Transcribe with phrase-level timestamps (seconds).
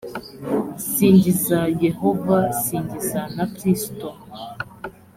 [0.91, 4.07] singiza yehova singiza na kristo